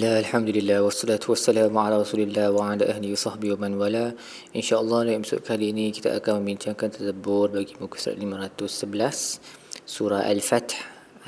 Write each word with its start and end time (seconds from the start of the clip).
Bismillah, 0.00 0.24
Alhamdulillah, 0.24 0.78
wassalatu 0.80 1.36
wassalamu 1.36 1.76
ala 1.76 2.00
rasulillah 2.00 2.48
wa 2.56 2.72
ala 2.72 2.88
ahli 2.88 3.12
wa 3.12 3.20
sahbihi 3.20 3.52
wa 3.52 3.68
man 3.68 3.76
wala. 3.76 4.16
InsyaAllah 4.56 5.04
dalam 5.04 5.20
episod 5.20 5.44
kali 5.44 5.76
ini 5.76 5.92
kita 5.92 6.16
akan 6.16 6.40
membincangkan 6.40 6.88
tadabbur 6.88 7.52
bagi 7.52 7.76
muka 7.76 8.00
surat 8.00 8.16
511 8.16 9.84
Surah 9.84 10.24
Al-Fath 10.24 10.72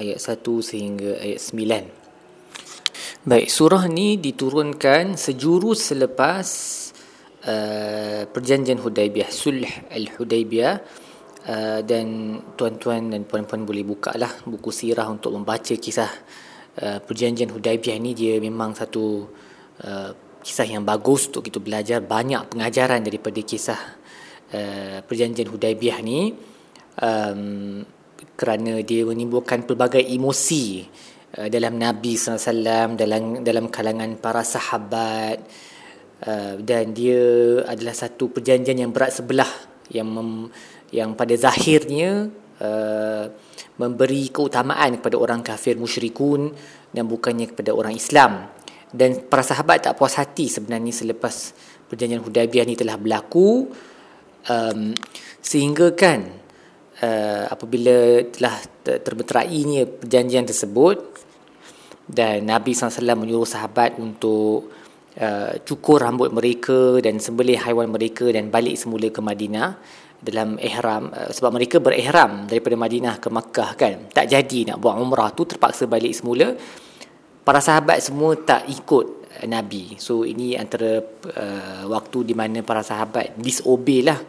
ayat 0.00 0.16
1 0.16 0.40
sehingga 0.64 1.20
ayat 1.20 1.52
9 1.52 3.28
Baik, 3.28 3.52
surah 3.52 3.84
ni 3.92 4.16
diturunkan 4.16 5.20
sejurus 5.20 5.92
selepas 5.92 6.48
uh, 7.44 8.24
perjanjian 8.24 8.80
Hudaibiyah, 8.80 9.28
Sulh 9.28 9.68
Al-Hudaibiyah 9.92 10.74
uh, 11.44 11.84
Dan 11.84 12.40
tuan-tuan 12.56 13.12
dan 13.12 13.28
puan-puan 13.28 13.68
boleh 13.68 13.84
buka 13.84 14.16
lah 14.16 14.32
buku 14.48 14.72
sirah 14.72 15.12
untuk 15.12 15.36
membaca 15.36 15.76
kisah 15.76 16.08
Uh, 16.72 16.98
perjanjian 17.04 17.52
Hudaibiyah 17.52 18.00
ni 18.00 18.16
dia 18.16 18.40
memang 18.40 18.72
satu 18.72 19.28
uh, 19.84 20.10
kisah 20.40 20.64
yang 20.64 20.88
bagus 20.88 21.28
untuk 21.28 21.44
kita 21.44 21.60
belajar 21.60 22.00
banyak 22.00 22.48
pengajaran 22.48 23.04
daripada 23.04 23.36
kisah 23.44 23.80
uh, 24.56 24.98
perjanjian 25.04 25.52
Hudaibiyah 25.52 25.98
ni. 26.00 26.32
Um, 26.96 27.84
kerana 28.32 28.80
dia 28.80 29.04
menimbulkan 29.04 29.68
pelbagai 29.68 30.00
emosi 30.00 30.88
uh, 31.36 31.48
dalam 31.52 31.76
Nabi 31.76 32.16
SAW 32.16 32.96
dalam 32.96 33.44
dalam 33.44 33.68
kalangan 33.68 34.16
para 34.16 34.40
sahabat. 34.40 35.44
Uh, 36.22 36.54
dan 36.62 36.94
dia 36.94 37.18
adalah 37.66 37.92
satu 37.92 38.30
perjanjian 38.30 38.78
yang 38.78 38.94
berat 38.94 39.10
sebelah 39.10 39.50
yang 39.90 40.06
mem, 40.06 40.48
yang 40.94 41.18
pada 41.18 41.34
zahirnya 41.34 42.30
uh, 42.62 43.24
memberi 43.82 44.30
keutamaan 44.30 45.02
kepada 45.02 45.18
orang 45.18 45.42
kafir 45.42 45.74
musyrikun 45.74 46.54
dan 46.94 47.04
bukannya 47.10 47.50
kepada 47.50 47.74
orang 47.74 47.98
Islam. 47.98 48.46
Dan 48.92 49.26
para 49.26 49.42
sahabat 49.42 49.88
tak 49.88 49.96
puas 49.96 50.14
hati 50.20 50.46
sebenarnya 50.52 50.92
selepas 50.92 51.56
perjanjian 51.88 52.22
Hudaibiyah 52.22 52.68
ni 52.68 52.76
telah 52.76 53.00
berlaku 53.00 53.72
um, 54.48 54.80
sehingga 55.40 55.96
kan 55.96 56.28
uh, 57.00 57.44
apabila 57.48 58.20
telah 58.28 58.60
terbeterainya 58.84 59.88
perjanjian 59.88 60.44
tersebut 60.44 60.98
dan 62.04 62.44
Nabi 62.44 62.76
SAW 62.76 63.16
menyuruh 63.16 63.48
sahabat 63.48 63.96
untuk 63.96 64.68
uh, 65.18 65.58
cukur 65.66 66.00
rambut 66.00 66.32
mereka 66.32 67.00
dan 67.02 67.18
sembelih 67.18 67.60
haiwan 67.60 67.90
mereka 67.90 68.30
dan 68.30 68.48
balik 68.48 68.78
semula 68.78 69.10
ke 69.12 69.20
Madinah 69.20 69.76
dalam 70.22 70.56
ihram. 70.62 71.10
Uh, 71.10 71.30
sebab 71.34 71.50
mereka 71.58 71.82
berihram 71.82 72.46
daripada 72.46 72.76
Madinah 72.78 73.18
ke 73.18 73.28
Makkah 73.28 73.70
kan. 73.74 74.08
Tak 74.08 74.30
jadi 74.30 74.72
nak 74.72 74.78
buat 74.80 74.96
umrah 74.96 75.34
tu 75.34 75.44
terpaksa 75.44 75.84
balik 75.90 76.14
semula. 76.14 76.54
Para 77.42 77.58
sahabat 77.58 77.98
semua 77.98 78.38
tak 78.38 78.70
ikut 78.70 79.22
Nabi. 79.50 79.98
So 79.98 80.22
ini 80.22 80.54
antara 80.54 81.02
uh, 81.02 81.84
waktu 81.90 82.32
di 82.32 82.34
mana 82.36 82.62
para 82.62 82.86
sahabat 82.86 83.34
disobey 83.34 84.06
lah. 84.06 84.20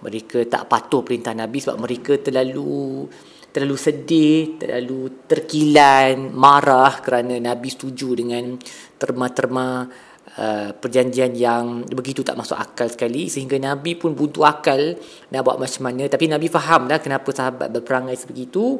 Mereka 0.00 0.48
tak 0.48 0.64
patuh 0.64 1.04
perintah 1.04 1.36
Nabi 1.36 1.60
sebab 1.60 1.76
mereka 1.76 2.16
terlalu 2.16 3.04
terlalu 3.50 3.76
sedih 3.76 4.56
terlalu 4.62 5.26
terkilan 5.26 6.30
marah 6.30 7.02
kerana 7.02 7.36
Nabi 7.42 7.68
setuju 7.68 8.14
dengan 8.14 8.54
terma-terma 8.96 9.90
Uh, 10.30 10.70
perjanjian 10.78 11.34
yang 11.34 11.82
begitu 11.90 12.22
tak 12.22 12.38
masuk 12.38 12.54
akal 12.54 12.86
sekali 12.86 13.26
sehingga 13.26 13.58
Nabi 13.58 13.98
pun 13.98 14.14
butuh 14.14 14.46
akal 14.46 14.94
nak 15.32 15.42
buat 15.42 15.58
macam 15.58 15.90
mana. 15.90 16.06
Tapi 16.06 16.30
Nabi 16.30 16.46
faham 16.46 16.86
dah 16.86 17.02
kenapa 17.02 17.34
sahabat 17.34 17.66
berperangai 17.74 18.14
sebegitu. 18.14 18.78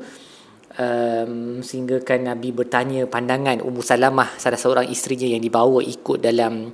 Um, 0.78 1.58
sehingga 1.66 1.98
kan 2.06 2.22
Nabi 2.22 2.54
bertanya 2.54 3.02
pandangan 3.10 3.58
Ummu 3.66 3.82
Salamah 3.82 4.38
salah 4.38 4.54
seorang 4.54 4.86
isterinya 4.94 5.26
yang 5.26 5.42
dibawa 5.42 5.82
ikut 5.82 6.22
dalam 6.22 6.70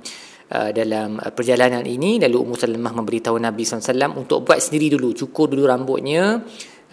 uh, 0.53 0.69
dalam 0.69 1.17
perjalanan 1.33 1.81
ini. 1.81 2.21
Lalu 2.21 2.37
Ummu 2.37 2.55
Salamah 2.55 2.93
memberitahu 3.01 3.41
Nabi 3.41 3.65
SAW 3.65 4.13
untuk 4.13 4.45
buat 4.45 4.61
sendiri 4.61 4.93
dulu 4.93 5.17
cukur 5.17 5.49
dulu 5.49 5.65
rambutnya 5.65 6.45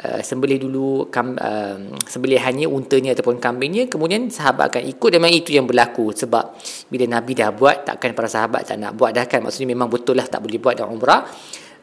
uh, 0.03 0.21
sembelih 0.25 0.59
dulu 0.59 1.07
kam, 1.13 1.39
uh, 1.39 1.79
sembelihannya 2.03 2.67
untanya 2.67 3.15
ataupun 3.15 3.39
kambingnya 3.39 3.87
kemudian 3.87 4.27
sahabat 4.33 4.75
akan 4.75 4.83
ikut. 4.91 5.09
Dan 5.15 5.19
memang 5.23 5.37
itu 5.37 5.55
yang 5.55 5.69
berlaku 5.69 6.11
sebab 6.11 6.59
bila 6.91 7.05
Nabi 7.07 7.33
dah 7.39 7.55
buat 7.55 7.87
takkan 7.87 8.17
para 8.17 8.27
sahabat 8.27 8.67
tak 8.67 8.81
nak 8.81 8.99
buat 8.99 9.15
dah 9.15 9.27
kan? 9.31 9.45
Maksudnya 9.45 9.71
memang 9.71 9.87
betul 9.87 10.19
lah 10.19 10.27
tak 10.27 10.43
boleh 10.43 10.59
buat 10.59 10.75
dalam 10.75 10.97
umrah. 10.99 11.23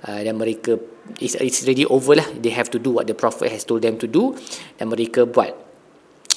Uh, 0.02 0.22
dan 0.26 0.34
mereka 0.34 0.82
it's, 1.22 1.38
it's 1.38 1.62
already 1.62 1.86
over 1.86 2.18
lah. 2.18 2.28
They 2.34 2.52
have 2.52 2.74
to 2.74 2.82
do 2.82 2.98
what 2.98 3.06
the 3.06 3.14
prophet 3.14 3.54
has 3.54 3.64
told 3.64 3.86
them 3.86 4.02
to 4.02 4.10
do 4.10 4.34
dan 4.76 4.90
mereka 4.90 5.30
buat. 5.30 5.54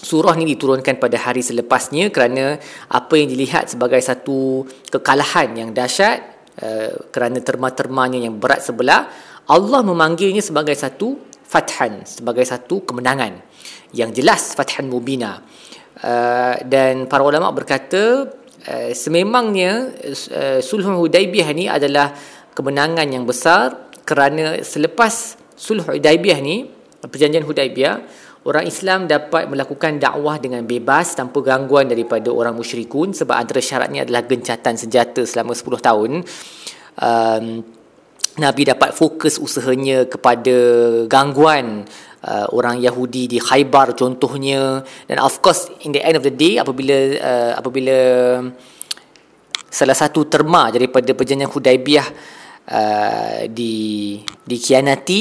Surah 0.05 0.37
ni 0.37 0.45
diturunkan 0.45 1.01
pada 1.01 1.17
hari 1.17 1.41
selepasnya 1.41 2.13
kerana 2.13 2.61
apa 2.93 3.15
yang 3.17 3.25
dilihat 3.25 3.73
sebagai 3.73 3.97
satu 4.05 4.69
kekalahan 4.93 5.57
yang 5.57 5.71
dahsyat 5.73 6.21
uh, 6.61 7.09
kerana 7.09 7.41
terma-termanya 7.41 8.21
yang 8.21 8.37
berat 8.37 8.61
sebelah 8.61 9.09
Allah 9.49 9.81
memanggilnya 9.81 10.45
sebagai 10.45 10.77
satu 10.77 11.34
fathan 11.55 12.03
sebagai 12.03 12.43
satu 12.43 12.83
kemenangan 12.83 13.39
yang 13.95 14.11
jelas 14.11 14.59
fathan 14.59 14.91
mubina. 14.91 15.39
Uh, 16.03 16.59
dan 16.67 17.07
para 17.07 17.23
ulama 17.23 17.55
berkata 17.55 18.27
uh, 18.67 18.91
sememangnya 18.91 19.95
uh, 20.35 20.59
sulh 20.59 20.83
hudaibiyah 20.83 21.55
ni 21.55 21.71
adalah 21.71 22.11
kemenangan 22.51 23.07
yang 23.07 23.23
besar 23.23 23.95
kerana 24.03 24.59
selepas 24.67 25.39
sulh 25.55 25.87
hudaibiyah 25.87 26.43
ni 26.43 26.67
perjanjian 27.07 27.47
hudaibiyah 27.47 28.03
orang 28.45 28.67
Islam 28.69 29.07
dapat 29.07 29.49
melakukan 29.49 30.03
dakwah 30.03 30.37
dengan 30.43 30.67
bebas 30.67 31.17
tanpa 31.17 31.41
gangguan 31.41 31.89
daripada 31.89 32.29
orang 32.29 32.59
musyrikun 32.59 33.17
sebab 33.17 33.39
antara 33.39 33.63
syaratnya 33.63 34.05
adalah 34.05 34.27
gencatan 34.27 34.75
senjata 34.77 35.25
selama 35.25 35.57
10 35.57 35.81
tahun. 35.81 36.11
Um, 36.95 37.47
Nabi 38.35 38.67
dapat 38.67 38.91
fokus 38.91 39.39
usahanya 39.39 40.11
kepada 40.11 40.57
gangguan 41.07 41.87
uh, 42.27 42.47
orang 42.51 42.83
Yahudi 42.83 43.31
di 43.31 43.39
Khaybar 43.39 43.95
contohnya 43.95 44.83
dan 45.07 45.23
of 45.23 45.39
course 45.39 45.71
in 45.87 45.95
the 45.95 46.03
end 46.03 46.19
of 46.19 46.27
the 46.27 46.35
day 46.35 46.59
apabila 46.59 46.97
uh, 47.15 47.53
apabila 47.55 47.97
salah 49.71 49.95
satu 49.95 50.27
terma 50.27 50.75
daripada 50.75 51.15
perjanjian 51.15 51.47
Hudaibiyah 51.47 52.09
uh, 52.71 53.41
di 53.47 54.19
dikhianati 54.43 55.21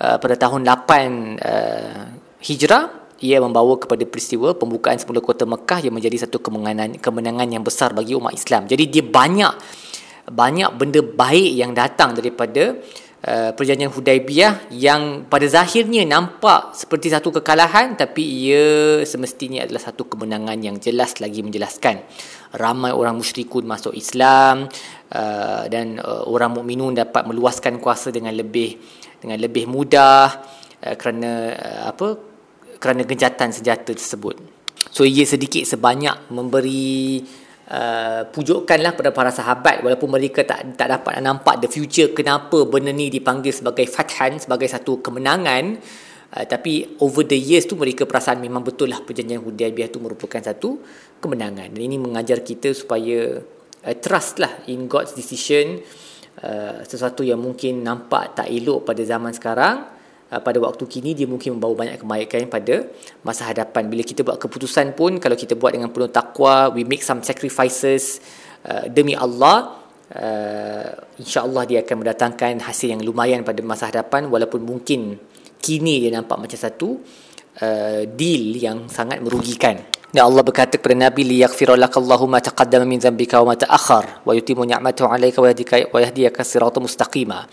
uh, 0.00 0.16
pada 0.16 0.34
tahun 0.40 0.64
8 0.64 1.44
uh, 1.44 2.02
Hijrah 2.40 2.84
ia 3.24 3.40
membawa 3.40 3.80
kepada 3.80 4.04
peristiwa 4.04 4.52
pembukaan 4.52 5.00
semula 5.00 5.24
kota 5.24 5.48
Mekah 5.48 5.84
yang 5.84 5.96
menjadi 5.96 6.28
satu 6.28 6.40
kemenangan 6.40 7.00
kemenangan 7.00 7.48
yang 7.48 7.64
besar 7.64 7.96
bagi 7.96 8.12
umat 8.12 8.36
Islam. 8.36 8.68
Jadi 8.68 8.84
dia 8.88 9.00
banyak 9.00 9.54
banyak 10.28 10.70
benda 10.80 11.00
baik 11.04 11.52
yang 11.52 11.76
datang 11.76 12.16
daripada 12.16 12.80
uh, 13.24 13.50
perjanjian 13.52 13.92
Hudaibiyah 13.92 14.72
yang 14.72 15.28
pada 15.28 15.44
zahirnya 15.48 16.04
nampak 16.08 16.76
seperti 16.76 17.12
satu 17.12 17.32
kekalahan 17.40 17.96
tapi 17.96 18.22
ia 18.22 19.00
semestinya 19.04 19.64
adalah 19.64 19.82
satu 19.84 20.08
kemenangan 20.08 20.56
yang 20.60 20.76
jelas 20.80 21.20
lagi 21.20 21.44
menjelaskan 21.44 22.04
ramai 22.56 22.94
orang 22.94 23.18
musyrikun 23.18 23.66
masuk 23.66 23.92
Islam 23.96 24.68
uh, 25.12 25.64
dan 25.68 26.00
uh, 26.00 26.24
orang 26.28 26.56
mukminun 26.56 26.96
dapat 26.96 27.26
meluaskan 27.28 27.80
kuasa 27.82 28.08
dengan 28.14 28.32
lebih 28.36 28.78
dengan 29.18 29.40
lebih 29.40 29.68
mudah 29.68 30.28
uh, 30.84 30.94
kerana 30.96 31.32
uh, 31.52 31.82
apa 31.90 32.06
kerana 32.78 33.00
gencatan 33.08 33.48
senjata 33.48 33.96
tersebut. 33.96 34.36
So 34.92 35.08
ia 35.08 35.24
sedikit 35.24 35.64
sebanyak 35.64 36.28
memberi 36.28 37.24
Uh, 37.64 38.28
pujukanlah 38.28 38.92
pada 38.92 39.08
para 39.08 39.32
sahabat 39.32 39.80
walaupun 39.80 40.12
mereka 40.12 40.44
tak 40.44 40.76
tak 40.76 40.84
dapat 40.84 41.16
nampak 41.24 41.64
the 41.64 41.68
future 41.72 42.12
kenapa 42.12 42.68
benda 42.68 42.92
ni 42.92 43.08
dipanggil 43.08 43.56
sebagai 43.56 43.88
fathan 43.88 44.36
sebagai 44.36 44.68
satu 44.68 45.00
kemenangan. 45.00 45.80
Uh, 46.28 46.44
tapi 46.44 47.00
over 47.00 47.24
the 47.24 47.40
years 47.40 47.64
tu 47.64 47.72
mereka 47.80 48.04
perasan 48.04 48.44
memang 48.44 48.60
betul 48.60 48.92
lah 48.92 49.00
perjanjian 49.00 49.40
Hudaibiyah 49.40 49.88
tu 49.88 49.96
merupakan 49.96 50.44
satu 50.44 50.84
kemenangan. 51.24 51.72
Dan 51.72 51.80
ini 51.80 51.96
mengajar 51.96 52.44
kita 52.44 52.76
supaya 52.76 53.40
uh, 53.80 53.96
trust 53.96 54.44
lah 54.44 54.68
in 54.68 54.84
God's 54.84 55.16
decision 55.16 55.80
uh, 56.44 56.84
sesuatu 56.84 57.24
yang 57.24 57.40
mungkin 57.40 57.80
nampak 57.80 58.44
tak 58.44 58.52
elok 58.52 58.92
pada 58.92 59.00
zaman 59.08 59.32
sekarang 59.32 59.93
Uh, 60.34 60.42
pada 60.42 60.58
waktu 60.58 60.82
kini 60.90 61.14
dia 61.14 61.30
mungkin 61.30 61.54
membawa 61.54 61.86
banyak 61.86 62.02
kebaikan 62.02 62.50
pada 62.50 62.90
masa 63.22 63.46
hadapan. 63.46 63.86
Bila 63.86 64.02
kita 64.02 64.26
buat 64.26 64.42
keputusan 64.42 64.98
pun 64.98 65.22
kalau 65.22 65.38
kita 65.38 65.54
buat 65.54 65.70
dengan 65.70 65.94
penuh 65.94 66.10
takwa 66.10 66.74
we 66.74 66.82
make 66.82 67.06
some 67.06 67.22
sacrifices 67.22 68.18
uh, 68.66 68.90
demi 68.90 69.14
Allah 69.14 69.78
uh, 70.10 70.90
insyaallah 71.22 71.62
dia 71.70 71.86
akan 71.86 72.02
mendatangkan 72.02 72.66
hasil 72.66 72.98
yang 72.98 73.02
lumayan 73.06 73.46
pada 73.46 73.62
masa 73.62 73.94
hadapan. 73.94 74.26
Walaupun 74.26 74.66
mungkin 74.66 75.14
kini 75.62 76.02
dia 76.02 76.10
nampak 76.10 76.34
macam 76.34 76.58
satu 76.58 76.98
uh, 77.62 78.02
deal 78.10 78.58
yang 78.58 78.90
sangat 78.90 79.22
merugikan. 79.22 79.78
Dan 80.10 80.26
Allah 80.26 80.42
berkata 80.42 80.82
kepada 80.82 80.98
Nabi 80.98 81.22
li 81.30 81.36
yaghfira 81.46 81.78
lakallahu 81.78 82.26
ma 82.26 82.42
taqaddama 82.42 82.82
min 82.82 82.98
dhanbika 82.98 83.38
wa 83.42 83.50
ma 83.50 83.54
ta'akhkhar 83.54 84.26
wa 84.26 84.34
yutimmu 84.34 84.66
ni'matahu 84.66 85.10
'alayka 85.10 85.38
wa 85.38 85.46
yahdika 85.50 85.74
wa 85.94 85.98
yahdiyaka 86.02 86.42
siratan 86.42 86.82
mustaqima 86.86 87.46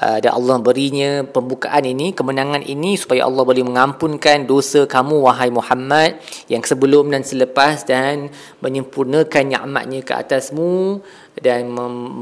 uh, 0.00 0.18
dan 0.20 0.32
Allah 0.32 0.56
berinya 0.60 1.24
pembukaan 1.24 1.84
ini 1.84 2.12
kemenangan 2.12 2.64
ini 2.64 2.96
supaya 2.96 3.28
Allah 3.28 3.42
boleh 3.42 3.64
mengampunkan 3.64 4.44
dosa 4.44 4.84
kamu 4.84 5.24
wahai 5.24 5.52
Muhammad 5.52 6.20
yang 6.48 6.64
sebelum 6.64 7.12
dan 7.12 7.24
selepas 7.24 7.84
dan 7.84 8.32
menyempurnakan 8.60 9.42
nikmatnya 9.52 10.00
ke 10.04 10.12
atasmu 10.16 11.00
dan 11.36 11.68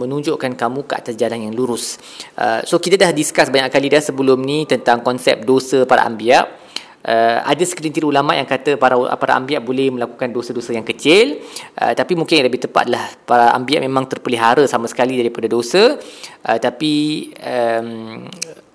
menunjukkan 0.01 0.59
kamu 0.59 0.91
ke 0.91 0.95
atas 0.99 1.15
jalan 1.15 1.47
yang 1.51 1.55
lurus. 1.55 2.03
Uh, 2.35 2.67
so 2.67 2.83
kita 2.83 2.99
dah 2.99 3.15
discuss 3.15 3.47
banyak 3.51 3.71
kali 3.71 3.87
dah 3.87 4.03
sebelum 4.03 4.43
ni 4.43 4.67
tentang 4.67 5.07
konsep 5.07 5.47
dosa 5.47 5.87
para 5.87 6.03
anbiya 6.03 6.64
uh, 7.05 7.39
ada 7.45 7.65
sekelintir 7.65 8.03
ulama 8.03 8.35
yang 8.35 8.49
kata 8.49 8.81
para 8.81 8.97
para 9.21 9.33
anbiya 9.37 9.61
boleh 9.61 9.93
melakukan 9.93 10.33
dosa-dosa 10.33 10.73
yang 10.73 10.85
kecil. 10.85 11.45
Uh, 11.77 11.93
tapi 11.93 12.17
mungkin 12.17 12.41
yang 12.41 12.47
lebih 12.49 12.65
tepatlah 12.65 13.15
para 13.29 13.53
anbiya 13.53 13.85
memang 13.85 14.09
terpelihara 14.09 14.65
sama 14.65 14.89
sekali 14.89 15.21
daripada 15.21 15.47
dosa. 15.47 16.01
Uh, 16.45 16.59
tapi 16.59 17.29
um, 17.41 18.25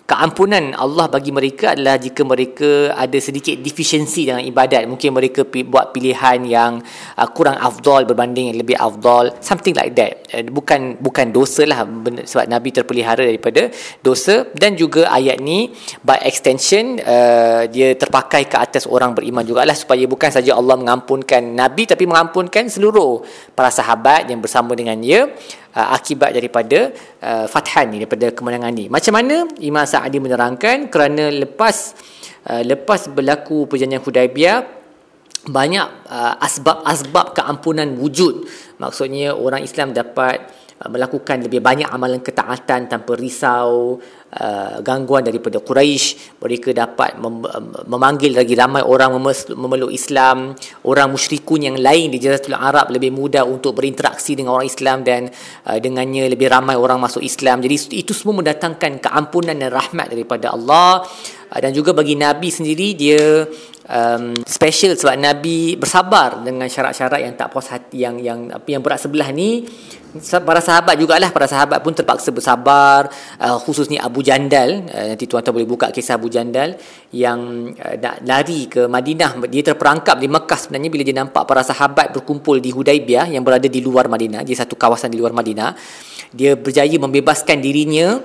keampunan 0.09 0.73
Allah 0.73 1.05
bagi 1.05 1.29
mereka 1.29 1.77
adalah 1.77 2.01
jika 2.01 2.25
mereka 2.25 2.97
ada 2.97 3.13
sedikit 3.21 3.61
defisiensi 3.61 4.25
dalam 4.25 4.41
ibadat. 4.41 4.89
Mungkin 4.89 5.13
mereka 5.13 5.45
buat 5.45 5.93
pilihan 5.93 6.41
yang 6.49 6.81
uh, 7.13 7.29
kurang 7.29 7.61
afdal 7.61 8.09
berbanding 8.09 8.49
yang 8.49 8.57
lebih 8.57 8.73
afdal 8.73 9.37
something 9.37 9.77
like 9.77 9.93
that. 9.93 10.25
Uh, 10.33 10.41
bukan 10.49 10.97
bukan 10.97 11.29
dosa 11.29 11.61
lah 11.69 11.85
sebab 12.25 12.49
Nabi 12.49 12.73
terpelihara 12.73 13.21
daripada 13.21 13.69
dosa. 14.01 14.49
Dan 14.57 14.73
juga 14.73 15.13
ayat 15.13 15.37
ni 15.37 15.69
by 16.01 16.25
extension 16.25 16.97
uh, 17.05 17.69
dia 17.69 17.93
terpakai 17.93 18.49
ke 18.49 18.57
atas 18.57 18.89
orang 18.89 19.13
beriman 19.13 19.45
jugalah 19.45 19.77
supaya 19.77 20.09
bukan 20.09 20.33
saja 20.33 20.57
Allah 20.57 20.73
mengampunkan 20.73 21.53
Nabi 21.53 21.85
tapi 21.85 22.09
mengampunkan 22.09 22.65
seluruh 22.65 23.21
para 23.53 23.69
sahabat 23.69 24.25
yang 24.25 24.41
bersama 24.41 24.73
dengan 24.73 24.97
dia 24.97 25.29
uh, 25.75 25.87
akibat 25.93 26.33
daripada 26.33 26.93
uh, 27.21 27.45
fathan 27.45 27.93
ni 27.93 27.97
daripada 28.01 28.31
kemenangan 28.33 28.71
ni. 28.73 28.85
Macam 28.87 29.13
mana 29.13 29.45
Imam 29.61 29.85
Sa'adi 29.85 30.17
menerangkan 30.17 30.89
kerana 30.89 31.29
lepas 31.29 31.93
uh, 32.49 32.63
lepas 32.65 33.09
berlaku 33.11 33.69
perjanjian 33.69 34.01
Hudaibiyah 34.01 34.79
banyak 35.49 35.87
uh, 36.11 36.35
asbab-asbab 36.43 37.37
keampunan 37.37 37.87
wujud. 37.95 38.43
Maksudnya 38.79 39.33
orang 39.35 39.63
Islam 39.63 39.95
dapat 39.95 40.51
uh, 40.83 40.89
melakukan 40.91 41.45
lebih 41.47 41.63
banyak 41.63 41.87
amalan 41.87 42.19
ketaatan 42.19 42.91
tanpa 42.91 43.15
risau 43.15 43.97
uh, 44.35 44.77
gangguan 44.85 45.25
daripada 45.25 45.57
Quraisy 45.61 46.37
mereka 46.41 46.69
dapat 46.73 47.17
mem- 47.17 47.45
memanggil 47.89 48.37
lagi 48.37 48.53
ramai 48.53 48.85
orang 48.85 49.15
memeluk 49.57 49.91
Islam. 49.93 50.53
Orang 50.85 51.13
musyrikun 51.13 51.69
yang 51.71 51.77
lain 51.77 52.13
di 52.13 52.17
Jaziratul 52.21 52.57
Arab 52.57 52.93
lebih 52.93 53.09
mudah 53.09 53.43
untuk 53.45 53.77
berinteraksi 53.77 54.37
dengan 54.37 54.59
orang 54.59 54.69
Islam 54.69 54.97
dan 55.01 55.29
uh, 55.65 55.77
dengannya 55.77 56.29
lebih 56.29 56.49
ramai 56.49 56.77
orang 56.77 57.01
masuk 57.01 57.25
Islam. 57.25 57.61
Jadi 57.61 57.99
itu 58.01 58.13
semua 58.13 58.37
mendatangkan 58.41 59.01
keampunan 59.01 59.55
dan 59.57 59.69
rahmat 59.73 60.13
daripada 60.13 60.53
Allah. 60.53 61.03
Uh, 61.49 61.59
dan 61.59 61.73
juga 61.73 61.97
bagi 61.97 62.13
Nabi 62.13 62.53
sendiri 62.53 62.93
dia 62.93 63.45
um, 63.89 64.37
special 64.45 64.93
sebab 64.93 65.17
Nabi 65.17 65.75
bersabar 65.75 66.39
dengan 66.45 66.69
syarat-syarat 66.69 67.19
yang 67.25 67.33
tak 67.33 67.49
puas 67.49 67.67
hati 67.73 68.05
yang 68.05 68.21
yang 68.21 68.47
yang 68.69 68.81
berat 68.85 69.01
sebelah 69.01 69.33
ni. 69.33 69.65
Para 70.25 70.57
sahabat 70.57 70.97
jugalah 70.97 71.29
para 71.29 71.45
sahabat 71.45 71.85
pun 71.85 71.93
terpaksa 71.93 72.33
bersabar. 72.33 73.13
Uh, 73.37 73.61
khususnya 73.61 74.01
Abu 74.01 74.25
Jandal 74.25 74.89
uh, 74.89 75.05
nanti 75.13 75.29
tuan-tuan 75.29 75.61
boleh 75.61 75.69
buka 75.69 75.93
kisah 75.93 76.17
Abu 76.17 76.33
Jandal 76.33 76.81
yang 77.13 77.69
uh, 77.77 77.95
nak 77.97 78.25
lari 78.25 78.65
ke 78.65 78.89
Madinah. 78.89 79.37
Dia 79.45 79.73
terperangkap 79.73 80.17
di 80.17 80.25
Mekah 80.25 80.57
sebenarnya 80.57 80.89
bila 80.89 81.03
dia 81.05 81.17
nampak 81.17 81.45
para 81.45 81.61
sahabat 81.61 82.09
berkumpul 82.13 82.57
di 82.57 82.73
Hudaibiyah 82.73 83.29
yang 83.29 83.45
berada 83.45 83.69
di 83.69 83.81
luar 83.85 84.09
Madinah 84.09 84.41
di 84.41 84.57
satu 84.57 84.73
kawasan 84.73 85.13
di 85.13 85.21
luar 85.21 85.33
Madinah. 85.33 85.77
Dia 86.33 86.57
berjaya 86.57 86.93
membebaskan 86.97 87.57
dirinya 87.61 88.21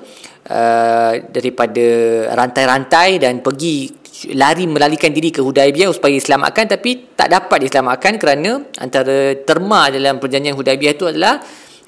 uh, 0.49 1.12
daripada 1.31 1.87
rantai-rantai 2.32 3.20
dan 3.20 3.41
pergi 3.41 4.05
lari 4.32 4.64
melarikan 4.64 5.12
diri 5.12 5.35
ke 5.35 5.44
Hudaibiyah 5.44 5.91
supaya 5.93 6.17
diselamatkan 6.17 6.64
tapi 6.70 7.12
tak 7.12 7.29
dapat 7.29 7.69
diselamatkan 7.69 8.17
kerana 8.17 8.62
antara 8.81 9.37
terma 9.43 9.93
dalam 9.93 10.17
perjanjian 10.17 10.56
Hudaibiyah 10.56 10.94
itu 10.96 11.11
adalah 11.11 11.43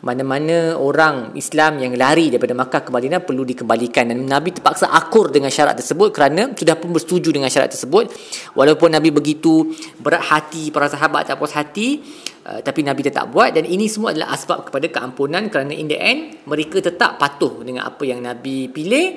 mana-mana 0.05 0.77
orang 0.77 1.33
Islam 1.33 1.81
yang 1.81 1.97
lari 1.97 2.29
daripada 2.29 2.53
Makkah 2.53 2.85
ke 2.85 2.91
Madinah 2.93 3.25
perlu 3.25 3.49
dikembalikan. 3.49 4.13
Dan 4.13 4.29
Nabi 4.29 4.53
terpaksa 4.53 4.93
akur 4.93 5.33
dengan 5.33 5.49
syarat 5.49 5.81
tersebut 5.81 6.13
kerana 6.13 6.53
sudah 6.53 6.77
pun 6.77 6.93
bersetuju 6.93 7.33
dengan 7.33 7.49
syarat 7.49 7.73
tersebut. 7.73 8.13
Walaupun 8.53 8.93
Nabi 8.93 9.09
begitu 9.09 9.73
berat 9.97 10.29
hati 10.29 10.69
para 10.69 10.93
sahabat 10.93 11.33
tak 11.33 11.41
puas 11.41 11.57
hati 11.57 12.05
uh, 12.45 12.61
tapi 12.61 12.85
Nabi 12.85 13.09
tetap 13.09 13.33
buat. 13.33 13.57
Dan 13.57 13.65
ini 13.65 13.89
semua 13.89 14.13
adalah 14.13 14.37
asbab 14.37 14.69
kepada 14.69 14.87
keampunan 14.93 15.49
kerana 15.49 15.73
in 15.73 15.89
the 15.89 15.97
end 15.97 16.45
mereka 16.45 16.85
tetap 16.85 17.17
patuh 17.17 17.65
dengan 17.65 17.89
apa 17.89 18.05
yang 18.05 18.21
Nabi 18.21 18.69
pilih 18.69 19.17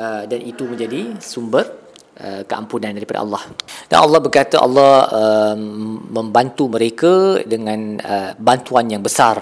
uh, 0.00 0.24
dan 0.24 0.40
itu 0.40 0.64
menjadi 0.64 1.20
sumber 1.20 1.85
Uh, 2.16 2.48
keampunan 2.48 2.96
daripada 2.96 3.20
Allah. 3.20 3.44
Dan 3.92 4.08
Allah 4.08 4.24
berkata 4.24 4.56
Allah 4.56 5.04
um, 5.52 6.00
membantu 6.08 6.64
mereka 6.64 7.44
dengan 7.44 8.00
uh, 8.00 8.32
bantuan 8.40 8.88
yang 8.88 9.04
besar 9.04 9.36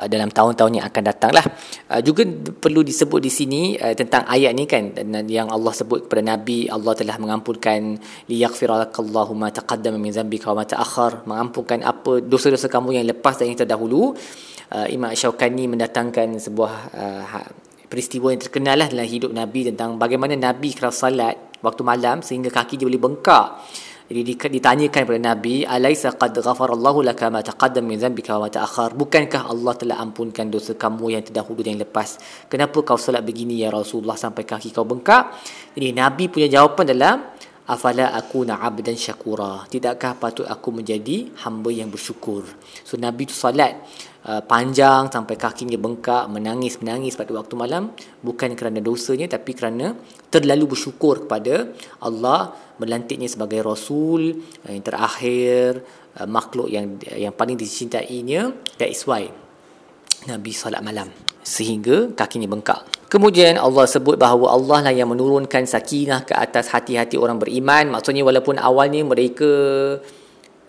uh, 0.00 0.06
dalam 0.08 0.32
tahun-tahun 0.32 0.80
yang 0.80 0.88
akan 0.88 1.02
datang 1.12 1.36
lah. 1.36 1.44
Uh, 1.92 2.00
juga 2.00 2.24
perlu 2.56 2.80
disebut 2.80 3.20
di 3.20 3.28
sini 3.28 3.76
uh, 3.76 3.92
tentang 3.92 4.24
ayat 4.32 4.56
ni 4.56 4.64
kan 4.64 4.96
yang 5.28 5.52
Allah 5.52 5.76
sebut 5.76 6.08
kepada 6.08 6.24
Nabi 6.24 6.72
Allah 6.72 6.96
telah 6.96 7.20
mengampunkan 7.20 8.00
liyaghfiralakallahu 8.32 9.36
ma 9.36 9.52
taqaddama 9.52 10.00
min 10.00 10.08
zambika 10.08 10.56
wa 10.56 10.60
ma 10.60 10.64
ta'akhkhar 10.64 11.28
mengampunkan 11.28 11.84
apa 11.84 12.24
dosa-dosa 12.24 12.72
kamu 12.72 12.96
yang 12.96 13.04
lepas 13.12 13.36
dan 13.36 13.52
yang 13.52 13.60
terdahulu. 13.60 14.16
Uh, 14.72 14.88
Imam 14.88 15.12
Syaukani 15.12 15.68
mendatangkan 15.68 16.40
sebuah 16.40 16.72
uh, 16.96 17.44
peristiwa 17.86 18.34
yang 18.34 18.42
terkenal 18.42 18.76
lah 18.76 18.88
dalam 18.90 19.06
hidup 19.06 19.30
Nabi 19.30 19.68
tentang 19.70 19.94
bagaimana 19.96 20.34
Nabi 20.34 20.74
keras 20.74 21.04
salat 21.06 21.38
waktu 21.66 21.82
malam 21.82 22.22
sehingga 22.22 22.54
kaki 22.54 22.78
dia 22.78 22.86
boleh 22.86 23.02
bengkak. 23.02 23.46
Jadi 24.06 24.38
ditanyakan 24.38 25.02
kepada 25.02 25.18
Nabi, 25.18 25.66
"Alaisa 25.66 26.14
qad 26.14 26.30
ghafarallahu 26.38 27.02
laka 27.02 27.26
ma 27.26 27.42
taqaddam 27.42 27.82
min 27.82 27.98
dhanbika 27.98 28.38
wa 28.38 28.46
ma 28.46 28.48
ta'akhkhar?" 28.54 28.94
Bukankah 28.94 29.50
Allah 29.50 29.74
telah 29.74 29.98
ampunkan 29.98 30.46
dosa 30.46 30.78
kamu 30.78 31.18
yang 31.18 31.26
terdahulu 31.26 31.66
dan 31.66 31.74
yang 31.74 31.82
lepas? 31.82 32.22
Kenapa 32.46 32.86
kau 32.86 32.94
salat 32.94 33.26
begini 33.26 33.66
ya 33.66 33.74
Rasulullah 33.74 34.14
sampai 34.14 34.46
kaki 34.46 34.70
kau 34.70 34.86
bengkak? 34.86 35.34
Jadi 35.74 35.90
Nabi 35.90 36.30
punya 36.30 36.46
jawapan 36.46 36.94
adalah, 36.94 37.34
"Afala 37.66 38.14
akuna 38.14 38.62
'abdan 38.62 38.94
syakura?" 38.94 39.66
Tidakkah 39.66 40.14
patut 40.22 40.46
aku 40.46 40.70
menjadi 40.70 41.34
hamba 41.42 41.74
yang 41.74 41.90
bersyukur? 41.90 42.46
So 42.86 42.94
Nabi 42.94 43.26
tu 43.26 43.34
salat 43.34 43.74
Uh, 44.26 44.42
panjang 44.42 45.06
sampai 45.06 45.38
kakinya 45.38 45.78
bengkak 45.78 46.26
menangis 46.26 46.82
menangis 46.82 47.14
pada 47.14 47.30
waktu 47.30 47.54
malam 47.54 47.94
bukan 48.26 48.58
kerana 48.58 48.82
dosanya 48.82 49.30
tapi 49.30 49.54
kerana 49.54 49.94
terlalu 50.34 50.74
bersyukur 50.74 51.22
kepada 51.30 51.70
Allah 52.02 52.50
melantiknya 52.82 53.30
sebagai 53.30 53.62
rasul 53.62 54.34
uh, 54.66 54.70
yang 54.74 54.82
terakhir 54.82 55.78
uh, 56.18 56.26
makhluk 56.26 56.66
yang 56.66 56.98
yang 57.14 57.30
paling 57.38 57.54
dicintainya 57.54 58.50
that 58.82 58.90
is 58.90 59.06
why 59.06 59.30
Nabi 60.26 60.50
salat 60.50 60.82
malam 60.82 61.06
sehingga 61.46 62.10
kakinya 62.18 62.50
bengkak 62.50 62.82
Kemudian 63.06 63.54
Allah 63.54 63.86
sebut 63.86 64.18
bahawa 64.18 64.50
Allah 64.50 64.90
lah 64.90 64.94
yang 64.94 65.06
menurunkan 65.14 65.62
sakinah 65.62 66.26
ke 66.26 66.34
atas 66.34 66.74
hati-hati 66.74 67.14
orang 67.14 67.38
beriman. 67.38 67.94
Maksudnya 67.94 68.26
walaupun 68.26 68.58
awalnya 68.58 69.06
mereka 69.06 69.46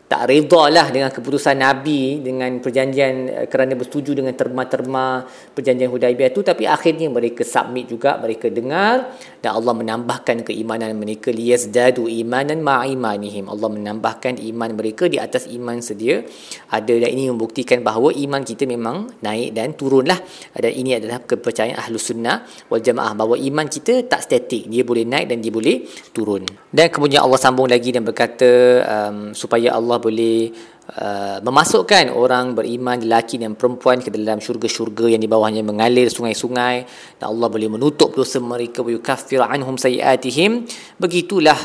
tak 0.08 0.32
reda 0.32 0.72
lah 0.72 0.88
dengan 0.88 1.12
keputusan 1.12 1.60
Nabi 1.60 2.24
dengan 2.24 2.64
perjanjian 2.64 3.14
eh, 3.28 3.48
kerana 3.52 3.76
bersetuju 3.76 4.16
dengan 4.16 4.32
terma-terma 4.40 5.28
perjanjian 5.52 5.92
Hudaibiyah 5.92 6.32
itu 6.32 6.42
tapi 6.48 6.64
akhirnya 6.64 7.12
mereka 7.12 7.44
submit 7.44 7.92
juga 7.92 8.16
mereka 8.16 8.48
dengar 8.48 9.12
dan 9.44 9.52
Allah 9.60 9.74
menambahkan 9.76 10.48
keimanan 10.48 10.96
mereka. 10.96 11.30
Liyazdadu 11.30 12.08
imanan 12.08 12.64
ma'imanihim. 12.64 13.52
Allah 13.52 13.70
menambahkan 13.70 14.40
iman 14.40 14.70
mereka 14.74 15.12
di 15.12 15.20
atas 15.20 15.46
iman 15.52 15.84
sedia. 15.84 16.24
Ada 16.72 17.04
dan 17.04 17.10
ini 17.12 17.30
membuktikan 17.30 17.84
bahawa 17.84 18.16
iman 18.16 18.42
kita 18.42 18.64
memang 18.64 19.12
naik 19.22 19.54
dan 19.54 19.76
turun 19.76 20.08
lah 20.08 20.18
dan 20.56 20.72
ini 20.74 20.98
adalah 20.98 21.22
kepercayaan 21.22 21.78
ahlu 21.78 22.00
sunnah 22.00 22.48
wal 22.72 22.82
jamaah 22.82 23.14
bahawa 23.14 23.36
iman 23.38 23.68
kita 23.68 24.08
tak 24.08 24.24
statik. 24.24 24.72
Dia 24.72 24.88
boleh 24.88 25.04
naik 25.04 25.30
dan 25.30 25.44
dia 25.44 25.52
boleh 25.52 25.84
turun. 26.16 26.48
Dan 26.72 26.88
kemudian 26.90 27.28
Allah 27.28 27.40
sambung 27.40 27.70
lagi 27.70 27.92
dan 27.92 28.08
berkata 28.08 28.50
um, 28.88 29.18
supaya 29.36 29.76
Allah 29.76 29.97
Allah 29.98 30.06
boleh 30.06 30.54
uh, 30.94 31.38
memasukkan 31.42 32.13
orang 32.13 32.54
beriman 32.54 33.01
lelaki 33.01 33.42
dan 33.42 33.58
perempuan 33.58 33.98
ke 33.98 34.13
dalam 34.13 34.38
syurga-syurga 34.38 35.10
yang 35.10 35.22
di 35.22 35.25
bawahnya 35.25 35.66
mengalir 35.66 36.13
sungai-sungai. 36.13 36.86
Dan 37.18 37.25
Allah 37.34 37.50
boleh 37.50 37.66
menutup 37.66 38.13
dosa 38.13 38.38
mereka. 38.38 38.86
Wa 38.86 38.94
yukaffir 38.94 39.42
anhum 39.42 39.74
sayiatihim. 39.74 40.70
Begitulah 41.01 41.58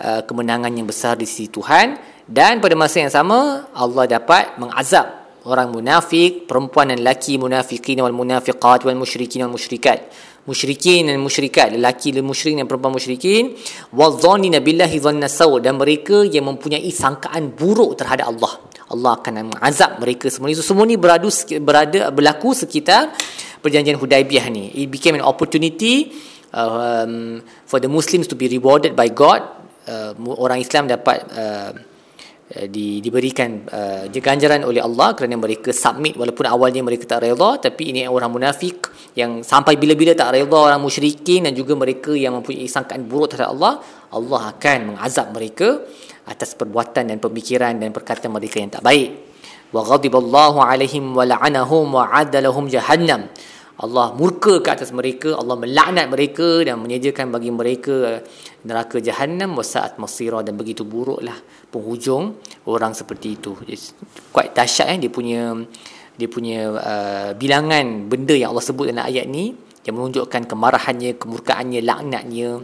uh, 0.00 0.24
kemenangan 0.24 0.72
yang 0.72 0.88
besar 0.88 1.20
di 1.20 1.28
sisi 1.28 1.52
Tuhan. 1.52 2.00
Dan 2.24 2.64
pada 2.64 2.72
masa 2.72 3.04
yang 3.04 3.12
sama 3.12 3.68
Allah 3.76 4.08
dapat 4.08 4.56
mengazab 4.56 5.28
orang 5.44 5.68
munafik 5.68 6.48
perempuan 6.48 6.88
dan 6.88 7.04
lelaki 7.04 7.36
munafikin 7.36 8.00
wal 8.00 8.16
munafiqat 8.16 8.80
wal 8.88 8.96
musyrikin 8.96 9.44
wal 9.44 9.52
musyrikat 9.52 10.08
musyrikin 10.44 11.08
dan 11.08 11.20
musyrikat 11.20 11.72
lelaki 11.72 12.12
dan 12.12 12.24
musyrik 12.24 12.56
dan 12.56 12.68
perempuan 12.68 12.94
musyrikin. 12.96 13.56
Wadzannina 13.92 14.60
billahi 14.60 15.00
dhanna 15.00 15.28
saw 15.28 15.60
dan 15.60 15.76
mereka 15.80 16.24
yang 16.24 16.48
mempunyai 16.48 16.88
sangkaan 16.92 17.52
buruk 17.52 17.96
terhadap 18.00 18.28
Allah. 18.32 18.52
Allah 18.92 19.16
akan 19.16 19.50
mengazab 19.50 19.96
mereka 19.96 20.28
semua 20.28 20.52
itu 20.52 20.60
semua 20.60 20.84
ni 20.84 21.00
beradu 21.00 21.32
berada 21.64 22.12
berlaku 22.12 22.52
sekitar 22.52 23.16
perjanjian 23.64 23.96
Hudaibiyah 23.96 24.46
ni. 24.52 24.68
It 24.76 24.92
became 24.92 25.16
an 25.16 25.24
opportunity 25.24 26.12
um, 26.52 27.40
for 27.64 27.80
the 27.80 27.88
Muslims 27.88 28.28
to 28.28 28.36
be 28.36 28.46
rewarded 28.46 28.92
by 28.92 29.08
God. 29.08 29.40
Uh, 29.84 30.16
orang 30.40 30.60
Islam 30.60 30.88
dapat 30.88 31.28
uh, 31.32 31.72
uh, 31.72 31.72
di, 32.44 33.00
diberikan 33.00 33.64
uh, 33.72 34.04
ganjaran 34.12 34.68
oleh 34.68 34.84
Allah 34.84 35.16
kerana 35.16 35.40
mereka 35.40 35.72
submit 35.72 36.12
walaupun 36.20 36.44
awalnya 36.44 36.84
mereka 36.84 37.16
tak 37.16 37.24
rela 37.24 37.56
tapi 37.56 37.88
ini 37.88 38.04
orang 38.04 38.28
munafik 38.28 38.92
yang 39.16 39.40
sampai 39.40 39.80
bila-bila 39.80 40.12
tak 40.12 40.36
rela 40.36 40.68
orang 40.68 40.80
musyrikin 40.84 41.48
dan 41.48 41.56
juga 41.56 41.72
mereka 41.72 42.12
yang 42.12 42.36
mempunyai 42.36 42.68
sangkaan 42.68 43.08
buruk 43.08 43.32
terhadap 43.32 43.56
Allah 43.56 43.80
Allah 44.12 44.40
akan 44.52 44.78
mengazab 44.92 45.32
mereka 45.32 45.80
atas 46.24 46.56
perbuatan 46.56 47.12
dan 47.12 47.18
pemikiran 47.20 47.76
dan 47.76 47.92
perkataan 47.92 48.32
mereka 48.32 48.56
yang 48.60 48.72
tak 48.72 48.84
baik. 48.84 49.12
Wa 49.74 49.82
ghadiballahu 49.84 50.62
alaihim 50.62 51.12
wa 51.12 51.26
la'anahum 51.26 51.96
wa 51.96 52.08
adalahum 52.08 52.70
jahannam 52.70 53.28
Allah 53.74 54.14
murka 54.14 54.62
ke 54.62 54.70
atas 54.70 54.94
mereka 54.94 55.34
Allah 55.34 55.58
melaknat 55.58 56.06
mereka 56.06 56.62
dan 56.62 56.78
menyediakan 56.78 57.34
bagi 57.34 57.50
mereka 57.50 58.22
neraka 58.62 59.02
jahannam 59.02 59.58
wasaat 59.58 59.98
masira 59.98 60.46
dan 60.46 60.54
begitu 60.54 60.86
buruklah 60.86 61.34
penghujung 61.74 62.38
orang 62.70 62.94
seperti 62.94 63.34
itu. 63.34 63.58
It's 63.66 63.90
quite 64.30 64.54
dahsyat 64.54 64.94
eh. 64.94 64.98
Dia 65.02 65.10
punya 65.10 65.58
dia 66.14 66.28
punya 66.30 66.70
uh, 66.70 67.30
bilangan 67.34 68.06
benda 68.06 68.38
yang 68.38 68.54
Allah 68.54 68.62
sebut 68.62 68.94
dalam 68.94 69.02
ayat 69.02 69.26
ni 69.26 69.50
yang 69.82 69.98
menunjukkan 69.98 70.46
kemarahannya 70.46 71.18
kemurkaannya 71.18 71.80
laknatnya 71.82 72.62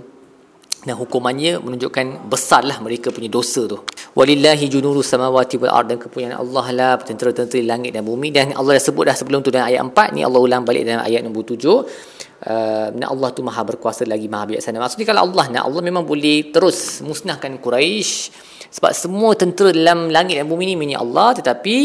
dan 0.80 0.96
hukumannya 0.96 1.60
menunjukkan 1.60 2.32
besarlah 2.32 2.80
mereka 2.80 3.12
punya 3.12 3.28
dosa 3.28 3.68
tu. 3.68 3.84
Walillahi 4.16 4.64
junuru 4.72 5.04
samawati 5.04 5.60
wal 5.60 5.72
ard. 5.76 5.92
Dan 5.92 5.98
kepunyaan 6.00 6.40
Allah 6.40 6.66
lah 6.72 6.92
tentera-tentera 7.04 7.60
langit 7.76 7.92
dan 7.92 8.00
bumi. 8.00 8.32
Dan 8.32 8.56
Allah 8.56 8.80
dah 8.80 8.84
sebut 8.88 9.04
dah 9.04 9.16
sebelum 9.16 9.44
tu 9.44 9.52
dalam 9.52 9.68
ayat 9.68 9.84
4 9.84 10.16
ni 10.16 10.24
Allah 10.24 10.40
ulang 10.40 10.64
balik 10.64 10.88
dalam 10.88 11.04
ayat 11.04 11.20
nombor 11.24 11.44
7 11.44 12.20
Uh, 12.40 12.88
Allah 13.04 13.36
tu 13.36 13.44
maha 13.44 13.60
berkuasa 13.68 14.08
lagi 14.08 14.24
maha 14.24 14.48
bijaksana. 14.48 14.80
Maksudnya 14.80 15.12
kalau 15.12 15.28
Allah 15.28 15.52
nak 15.52 15.62
Allah 15.68 15.84
memang 15.84 16.08
boleh 16.08 16.48
terus 16.48 17.04
musnahkan 17.04 17.60
Quraisy 17.60 18.32
sebab 18.72 18.96
semua 18.96 19.36
tentera 19.36 19.76
dalam 19.76 20.08
langit 20.08 20.40
dan 20.40 20.48
bumi 20.48 20.72
ni 20.72 20.74
milik 20.80 21.04
Allah. 21.04 21.36
Tetapi 21.36 21.78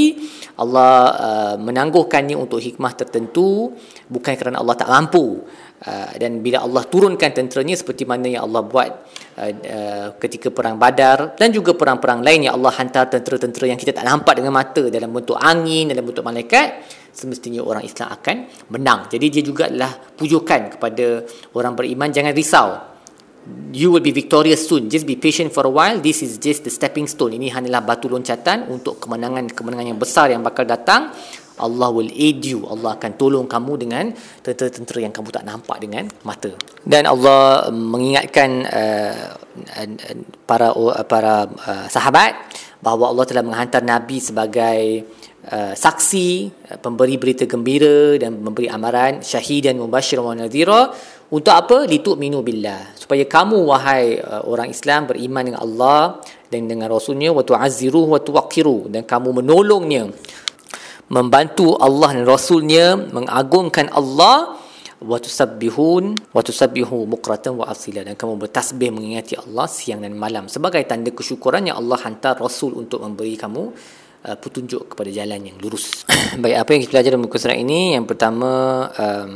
Allah 0.56 0.92
uh, 1.12 1.56
menangguhkannya 1.60 2.40
untuk 2.40 2.64
hikmah 2.64 2.96
tertentu. 2.96 3.76
Bukan 4.08 4.32
kerana 4.40 4.64
Allah 4.64 4.80
tak 4.80 4.88
mampu 4.88 5.44
uh, 5.84 6.12
dan 6.16 6.40
bila 6.40 6.64
Allah 6.64 6.88
turunkan 6.88 7.36
tenteranya 7.36 7.76
seperti 7.76 8.08
mana 8.08 8.32
yang 8.32 8.48
Allah 8.48 8.64
buat 8.64 8.90
uh, 9.36 9.52
uh, 9.52 10.08
ketika 10.16 10.54
perang 10.54 10.80
Badar 10.80 11.36
dan 11.36 11.52
juga 11.52 11.76
perang-perang 11.76 12.24
lain 12.24 12.48
yang 12.48 12.56
Allah 12.56 12.72
hantar 12.80 13.12
tentera-tentera 13.12 13.76
yang 13.76 13.80
kita 13.80 13.92
tak 13.92 14.08
nampak 14.08 14.40
dengan 14.40 14.56
mata 14.56 14.88
dalam 14.88 15.12
bentuk 15.12 15.36
angin 15.36 15.92
dalam 15.92 16.08
bentuk 16.08 16.24
malaikat 16.24 16.88
semestinya 17.12 17.60
orang 17.64 17.84
Islam 17.84 18.08
akan 18.16 18.36
menang 18.72 19.12
jadi 19.12 19.26
dia 19.28 19.44
juga 19.44 19.68
adalah 19.68 19.92
pujukan 19.96 20.80
kepada 20.80 21.28
orang 21.52 21.74
beriman 21.76 22.10
jangan 22.12 22.32
risau 22.32 22.96
you 23.72 23.94
will 23.94 24.02
be 24.02 24.12
victorious 24.12 24.66
soon. 24.66 24.90
Just 24.90 25.06
be 25.06 25.16
patient 25.16 25.54
for 25.54 25.66
a 25.66 25.72
while. 25.72 26.02
This 26.02 26.26
is 26.26 26.38
just 26.42 26.66
the 26.66 26.74
stepping 26.74 27.06
stone. 27.06 27.38
Ini 27.38 27.54
hanyalah 27.54 27.86
batu 27.86 28.10
loncatan 28.10 28.70
untuk 28.70 28.98
kemenangan-kemenangan 28.98 29.86
yang 29.86 30.00
besar 30.02 30.34
yang 30.34 30.42
bakal 30.42 30.66
datang. 30.66 31.14
Allah 31.60 31.90
will 31.92 32.12
aid 32.12 32.44
you. 32.44 32.68
Allah 32.68 33.00
akan 33.00 33.12
tolong 33.16 33.48
kamu 33.48 33.74
dengan 33.80 34.12
tentera-tentera 34.44 35.00
yang 35.08 35.14
kamu 35.16 35.30
tak 35.32 35.46
nampak 35.48 35.78
dengan 35.80 36.08
mata. 36.28 36.52
Dan 36.84 37.08
Allah 37.08 37.72
mengingatkan 37.72 38.50
uh, 38.68 39.36
para 40.44 40.76
para 41.08 41.48
uh, 41.48 41.88
sahabat 41.88 42.36
bahawa 42.84 43.16
Allah 43.16 43.26
telah 43.26 43.44
menghantar 43.44 43.82
Nabi 43.82 44.20
sebagai 44.20 44.80
uh, 45.50 45.74
saksi, 45.74 46.30
uh, 46.76 46.78
pemberi 46.78 47.16
berita 47.16 47.48
gembira 47.48 48.20
dan 48.20 48.38
memberi 48.44 48.68
amaran 48.68 49.24
syahidan 49.24 49.80
mubasyiran 49.80 50.28
wa 50.28 50.36
nadhira 50.36 50.92
untuk 51.34 51.58
apa? 51.58 51.90
Litu'minu 51.90 52.46
billah. 52.46 52.94
Supaya 52.94 53.26
kamu 53.26 53.58
wahai 53.66 54.22
uh, 54.22 54.46
orang 54.46 54.70
Islam 54.70 55.10
beriman 55.10 55.42
dengan 55.42 55.62
Allah 55.66 56.22
dan 56.54 56.70
dengan 56.70 56.92
Rasulnya 56.94 57.34
wa 57.34 57.42
tu'azziruhu 57.42 58.14
wa 58.14 58.22
tuwaqqiru 58.22 58.94
dan 58.94 59.02
kamu 59.10 59.42
menolongnya 59.42 60.14
membantu 61.10 61.78
Allah 61.78 62.18
dan 62.18 62.26
Rasulnya 62.26 62.98
mengagungkan 62.98 63.94
Allah 63.94 64.58
wa 65.06 65.18
tusabbihun 65.22 66.34
wa 66.34 66.42
tusabbihu 66.42 67.06
bukratan 67.06 67.60
wa 67.60 67.70
asila 67.70 68.02
dan 68.02 68.18
kamu 68.18 68.42
bertasbih 68.48 68.90
mengingati 68.90 69.38
Allah 69.38 69.68
siang 69.70 70.02
dan 70.02 70.18
malam 70.18 70.50
sebagai 70.50 70.82
tanda 70.88 71.14
kesyukuran 71.14 71.70
yang 71.70 71.78
Allah 71.78 72.00
hantar 72.02 72.40
Rasul 72.42 72.74
untuk 72.74 73.06
memberi 73.06 73.38
kamu 73.38 73.64
uh, 74.26 74.38
petunjuk 74.40 74.96
kepada 74.96 75.12
jalan 75.14 75.52
yang 75.52 75.58
lurus. 75.62 76.08
Baik 76.42 76.58
apa 76.58 76.70
yang 76.74 76.82
kita 76.88 76.92
belajar 76.98 77.10
dalam 77.14 77.24
muka 77.28 77.38
surat 77.38 77.60
ini 77.60 77.94
yang 77.94 78.10
pertama 78.10 78.52
um, 78.98 79.30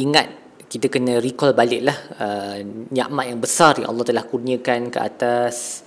ingat 0.00 0.26
kita 0.66 0.90
kena 0.90 1.22
recall 1.22 1.54
baliklah 1.54 1.94
uh, 2.18 2.58
nikmat 2.90 3.30
yang 3.30 3.38
besar 3.38 3.78
yang 3.78 3.94
Allah 3.94 4.02
telah 4.02 4.24
kurniakan 4.26 4.90
ke 4.90 4.98
atas 4.98 5.85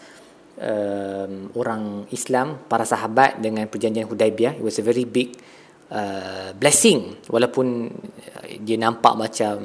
um, 0.60 1.34
orang 1.56 2.06
Islam 2.12 2.60
para 2.68 2.84
sahabat 2.84 3.40
dengan 3.40 3.66
perjanjian 3.66 4.06
Hudaibiyah 4.06 4.60
it 4.60 4.64
was 4.64 4.78
a 4.78 4.86
very 4.86 5.08
big 5.08 5.34
uh, 5.92 6.52
blessing. 6.56 7.24
Walaupun 7.28 7.90
uh, 7.90 8.46
dia 8.62 8.78
nampak 8.78 9.16
macam 9.16 9.56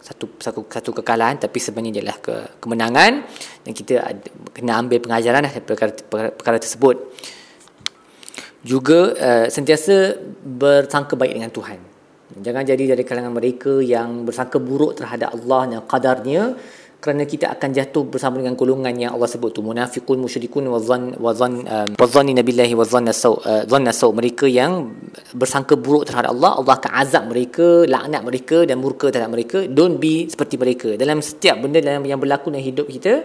satu 0.00 0.40
satu 0.40 0.64
satu 0.64 0.90
kekalahan 0.96 1.36
tapi 1.36 1.60
sebenarnya 1.60 2.00
adalah 2.00 2.16
ke, 2.22 2.34
kemenangan. 2.62 3.12
Dan 3.66 3.72
kita 3.76 3.94
ada, 4.00 4.28
kena 4.54 4.80
ambil 4.80 4.98
pengajaran 5.02 5.44
dari 5.44 5.60
perkara, 5.60 5.92
perkara, 5.92 6.30
perkara 6.32 6.56
tersebut. 6.62 6.96
Juga 8.60 9.16
uh, 9.16 9.46
sentiasa 9.48 10.16
bersangka 10.44 11.16
baik 11.16 11.36
dengan 11.36 11.52
Tuhan. 11.52 11.80
Jangan 12.30 12.62
jadi 12.62 12.94
dari 12.94 13.02
kalangan 13.02 13.34
mereka 13.34 13.82
yang 13.82 14.22
bersangka 14.22 14.62
buruk 14.62 14.94
terhadap 14.94 15.34
Allah 15.34 15.66
dan 15.66 15.80
qadarnya 15.82 16.54
kerana 17.00 17.24
kita 17.24 17.48
akan 17.56 17.70
jatuh 17.72 18.04
bersama 18.12 18.36
dengan 18.44 18.54
golongan 18.60 18.92
yang 18.92 19.10
Allah 19.16 19.24
sebut 19.24 19.56
tu 19.56 19.64
munafiqun 19.64 20.20
musyrikun 20.20 20.68
wa 20.68 20.76
dhann 20.76 21.16
wa 21.16 21.32
dhann 21.32 21.54
um, 21.64 21.88
wa 21.96 22.06
dhanni 22.12 22.36
nabillahi 22.36 22.76
wa 22.76 22.84
dhanna 22.84 23.12
saw 23.16 23.40
uh, 23.40 23.92
saw. 24.00 24.10
Mereka 24.12 24.44
yang 24.44 24.92
bersangka 25.32 25.80
buruk 25.80 26.04
terhadap 26.12 26.36
Allah 26.36 26.60
Allah 26.60 26.74
akan 26.76 26.92
azab 27.02 27.24
mereka 27.32 27.88
laknat 27.88 28.20
mereka 28.20 28.58
dan 28.68 28.76
murka 28.84 29.08
terhadap 29.08 29.32
mereka. 29.32 29.64
Don't 29.64 29.96
be 29.96 30.28
seperti 30.28 30.60
mereka. 30.60 30.88
Dalam 31.00 31.24
setiap 31.24 31.56
benda 31.64 31.80
dalam 31.80 32.04
yang 32.04 32.20
berlaku 32.20 32.52
dalam 32.52 32.68
hidup 32.68 32.86
kita 32.92 33.24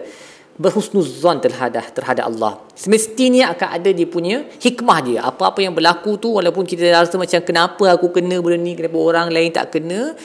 berhusnuzan 0.56 1.44
terhadap 1.44 1.92
terhadap 1.92 2.24
Allah. 2.32 2.64
Semestinya 2.72 3.52
akan 3.52 3.68
ada 3.76 3.90
dia 3.92 4.08
punya 4.08 4.48
hikmah 4.56 4.98
dia. 5.04 5.20
Apa-apa 5.20 5.60
yang 5.60 5.76
berlaku 5.76 6.16
tu 6.16 6.32
walaupun 6.32 6.64
kita 6.64 6.96
rasa 6.96 7.20
macam 7.20 7.44
kenapa 7.44 7.92
aku 7.92 8.08
kena 8.08 8.40
benda 8.40 8.56
ni? 8.56 8.72
Kenapa 8.72 8.96
orang 8.96 9.28
lain 9.28 9.52
tak 9.52 9.76
kena 9.76 10.16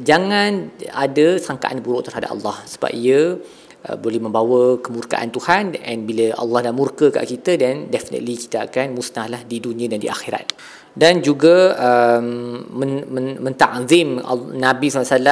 jangan 0.00 0.72
ada 0.88 1.36
sangkaan 1.36 1.84
buruk 1.84 2.08
terhadap 2.08 2.32
Allah 2.32 2.56
sebab 2.64 2.90
ia 2.96 3.36
uh, 3.88 3.96
boleh 3.98 4.20
membawa 4.22 4.78
kemurkaan 4.80 5.28
Tuhan 5.34 5.76
dan 5.76 6.08
bila 6.08 6.32
Allah 6.38 6.70
dah 6.70 6.74
murka 6.74 7.12
kat 7.12 7.28
kita 7.28 7.60
dan 7.60 7.92
definitely 7.92 8.38
kita 8.38 8.70
akan 8.70 8.96
musnahlah 8.96 9.42
di 9.44 9.60
dunia 9.60 9.90
dan 9.92 10.00
di 10.00 10.08
akhirat. 10.08 10.56
Dan 10.92 11.24
juga 11.24 11.72
um, 11.80 12.68
men, 12.68 13.08
men, 13.08 13.26
mentakzim 13.40 14.20
Nabi 14.60 14.92
SAW 14.92 15.24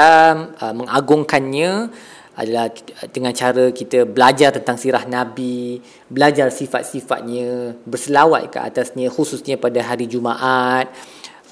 uh, 0.57 0.73
mengagungkannya 0.73 1.93
adalah 2.41 2.73
dengan 3.13 3.37
cara 3.37 3.69
kita 3.69 4.09
belajar 4.09 4.57
tentang 4.57 4.81
sirah 4.81 5.05
Nabi, 5.05 5.77
belajar 6.09 6.49
sifat-sifatnya, 6.49 7.77
berselawat 7.85 8.49
ke 8.49 8.59
atasnya 8.65 9.13
khususnya 9.13 9.61
pada 9.61 9.85
hari 9.85 10.09
Jumaat, 10.09 10.89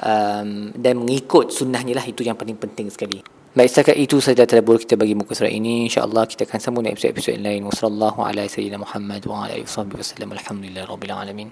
um, 0.03 0.75
dan 0.75 0.99
mengikut 0.99 1.55
sunnahnya 1.55 1.95
lah 1.95 2.07
itu 2.09 2.27
yang 2.27 2.35
paling 2.35 2.59
penting 2.59 2.91
sekali. 2.91 3.23
Baik 3.55 3.71
setakat 3.71 3.97
itu 3.97 4.19
saja 4.19 4.43
tadabbur 4.45 4.83
kita 4.83 4.99
bagi 4.99 5.15
muka 5.15 5.39
surat 5.39 5.55
ini. 5.55 5.87
Insya-Allah 5.87 6.27
kita 6.27 6.43
akan 6.45 6.59
sambung 6.59 6.85
episod-episod 6.91 7.39
lain. 7.39 7.65
Wassallallahu 7.71 8.19
ala 8.27 8.45
sayyidina 8.45 8.83
Muhammad 8.83 9.23
wa 9.31 9.47
ala 9.47 9.55
alihi 9.55 9.65
wasallam. 9.65 10.31
Alamin. 11.15 11.47